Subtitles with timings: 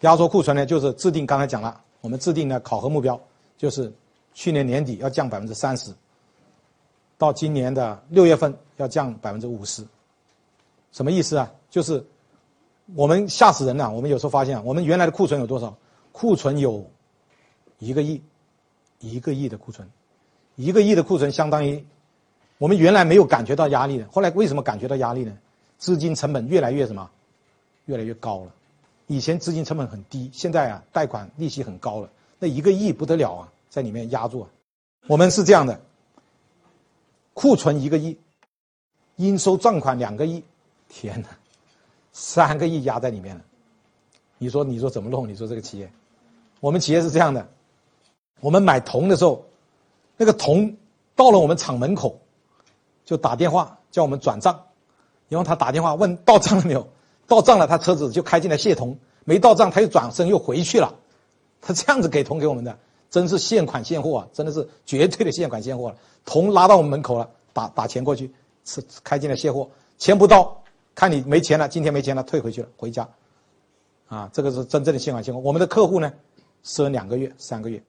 [0.00, 3.20] 压缩库存呢，就是制定刚才讲了，我们制定的考核目标
[3.56, 3.92] 就是
[4.32, 5.92] 去年年底要降百分之三十，
[7.16, 9.84] 到今年的六月份要降百分之五十。
[10.92, 11.50] 什么意思啊？
[11.68, 12.04] 就是
[12.94, 13.90] 我们吓死人了。
[13.90, 15.76] 我们有时候发现，我们原来的库存有多少？
[16.12, 16.88] 库存有
[17.78, 18.22] 一个亿，
[19.00, 19.88] 一个亿的库存，
[20.56, 21.84] 一个亿的库存相当于
[22.56, 24.06] 我们原来没有感觉到压力的。
[24.10, 25.36] 后来为什么感觉到压力呢？
[25.76, 27.10] 资金成本越来越什么？
[27.84, 28.52] 越来越高了。
[29.08, 32.10] 以前资金成本很低，现在啊，贷款利息很高了。
[32.38, 34.48] 那一个亿不得了啊，在里面压住啊。
[35.06, 35.80] 我们是这样的，
[37.32, 38.18] 库存一个亿，
[39.16, 40.44] 应收账款两个亿。
[40.90, 41.28] 天哪，
[42.12, 43.42] 三个亿压在里面了，
[44.36, 45.26] 你说你说怎么弄？
[45.26, 45.90] 你说这个企业，
[46.60, 47.48] 我们企业是这样的，
[48.40, 49.46] 我们买铜的时候，
[50.18, 50.76] 那个铜
[51.16, 52.20] 到了我们厂门口，
[53.06, 54.64] 就打电话叫我们转账，
[55.28, 56.88] 然后他打电话问到账了没有，
[57.28, 60.92] 到账了，他车子就开进来卸铜，没到账他又转身又回去了，
[61.60, 62.76] 他这样子给铜给我们的，
[63.10, 68.32] 真是现款现货啊，真的是绝对的现款现货了，铜拉到我们门口了，打打钱过去，
[68.64, 70.62] 是开进来卸货，钱不到。
[70.94, 73.08] 看你没钱了，今天没钱了，退回去了，回家，
[74.08, 75.38] 啊，这个是真正的现款现货。
[75.38, 76.12] 我们的客户呢，
[76.64, 77.80] 赊两个月、三个月，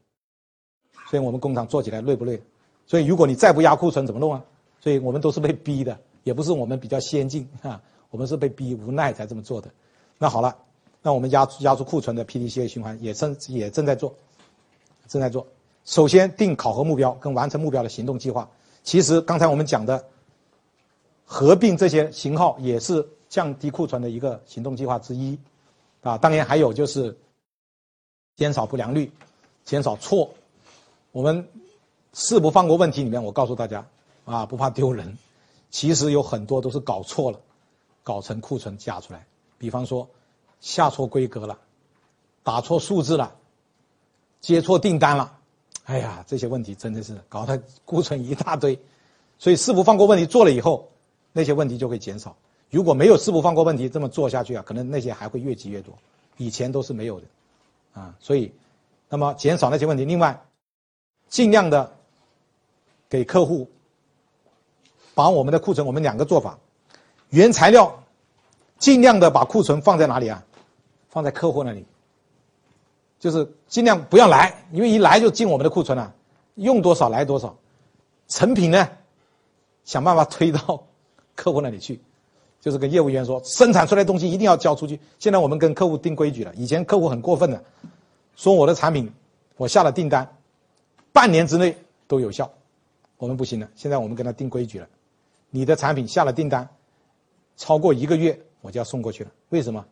[1.09, 2.39] 所以我们工厂做起来累不累？
[2.85, 4.43] 所以如果你再不压库存，怎么弄啊？
[4.79, 9.69] 所以我们都是被逼的，也不是我们比较先进啊，我们是被逼无奈才这么做的。
[10.17, 10.55] 那好了，
[11.01, 14.13] 那我们压压出库存的 PDCA 循环也正也正在做，
[15.07, 15.47] 正在做。
[15.85, 18.49] 首先定考核目标跟完成目标的行动计划。
[18.83, 20.05] 其实刚才我们讲的。
[21.31, 25.37] 合并这些型号也是降低库存的一个行动计划之一，
[26.01, 27.15] 啊，当然还有就是
[28.35, 29.11] 减少不良率，
[29.63, 30.31] 减少错。
[31.11, 31.47] 我们
[32.13, 33.85] 四不放过问题里面，我告诉大家，
[34.25, 35.15] 啊，不怕丢人，
[35.69, 37.39] 其实有很多都是搞错了，
[38.03, 39.25] 搞成库存加出来。
[39.57, 40.09] 比方说
[40.61, 41.57] 下错规格了，
[42.43, 43.35] 打错数字了，
[44.41, 45.37] 接错订单了，
[45.85, 48.79] 哎呀，这些问题真的是搞得库存一大堆。
[49.37, 50.89] 所以四不放过问题做了以后。
[51.31, 52.35] 那些问题就会减少。
[52.71, 55.93] 如果没有四不放过问题这么做下去啊，可能那些还会越积越多。
[56.37, 57.27] 以前都是没有的，
[57.93, 58.51] 啊，所以，
[59.09, 60.05] 那么减少那些问题。
[60.05, 60.43] 另外，
[61.29, 61.95] 尽量的
[63.07, 63.69] 给客户
[65.13, 66.57] 把我们的库存，我们两个做法：
[67.29, 68.03] 原材料
[68.77, 70.43] 尽量的把库存放在哪里啊？
[71.09, 71.85] 放在客户那里，
[73.19, 76.13] 就是尽量不要来，因为一来就进我们的库存了，
[76.55, 77.55] 用多少来多少。
[78.27, 78.89] 成品呢，
[79.85, 80.83] 想办法推到。
[81.35, 82.01] 客户那里去，
[82.59, 84.99] 就是跟业务员说，生产出来东西一定要交出去。
[85.19, 87.63] 现在我们跟客户定规矩了，以前客户很过分的，
[88.35, 89.09] 说我的产品
[89.55, 90.35] 我下了订单，
[91.13, 92.51] 半年之内都有效，
[93.17, 93.69] 我们不行了。
[93.73, 94.87] 现在我们跟他定规矩了，
[95.49, 96.67] 你的产品下了订单，
[97.59, 99.29] 超过一个月我就要送过去了。
[99.49, 99.85] 为什么？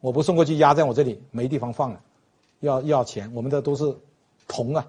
[0.00, 2.00] 我不送过去压在我这里没地方放了，
[2.60, 3.32] 要要钱。
[3.34, 3.96] 我们的都是
[4.46, 4.86] 铜啊，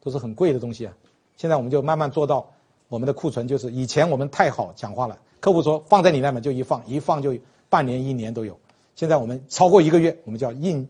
[0.00, 0.94] 都是很贵的东西啊。
[1.38, 2.46] 现在我们就慢慢做到，
[2.88, 5.18] 我们的库存就是以前我们太好讲话了。
[5.40, 7.34] 客户说放在你那边就一放一放就
[7.70, 8.56] 半年一年都有，
[8.94, 10.86] 现在我们超过一个月，我们就要硬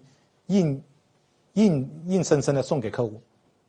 [0.48, 0.82] 硬
[1.54, 3.20] 硬硬生生的送给客户，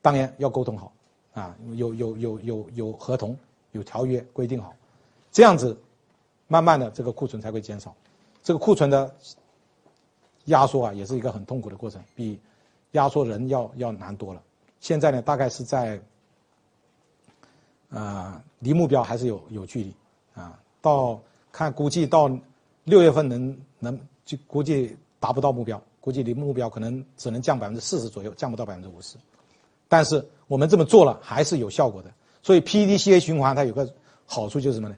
[0.01, 0.91] 当然要沟通好
[1.33, 3.37] 啊，有有有有有合同
[3.71, 4.73] 有条约规定好，
[5.31, 5.77] 这样子
[6.47, 7.95] 慢慢的这个库存才会减少，
[8.43, 9.13] 这个库存的
[10.45, 12.39] 压缩啊也是一个很痛苦的过程，比
[12.91, 14.41] 压缩人要要难多了。
[14.79, 15.99] 现在呢大概是在
[17.89, 19.93] 啊离目标还是有有距离
[20.35, 20.59] 啊。
[20.81, 21.19] 到
[21.51, 22.29] 看估计到
[22.83, 29.17] 六月份能能就估计达不到目标，估计离目标可能只能降百分之四十左右，降不到百分之五十。
[29.87, 32.11] 但是我们这么做了还是有效果的。
[32.43, 33.91] 所以 PDCA 循环它有个
[34.27, 34.95] 好处就是什么呢？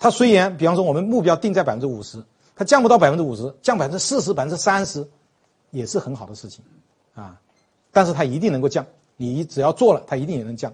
[0.00, 2.20] 它虽然比方说我们目标定在百分之五十，
[2.56, 5.06] 它降不到百分之五十，降百分之四十、百分之三十，
[5.70, 6.64] 也是很好的事情，
[7.14, 7.38] 啊，
[7.92, 8.84] 但是它一定能够降。
[9.16, 10.72] 你只要做了，它一定也能降。